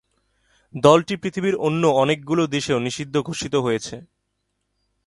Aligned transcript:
দলটি 0.75 1.13
পৃথিবীর 1.17 1.55
অন্য 1.57 1.83
অনেকগুলো 2.01 2.43
দেশেও 2.47 2.79
নিষিদ্ধ 2.79 3.15
ঘোষিত 3.21 3.53
হয়েছে। 3.55 3.95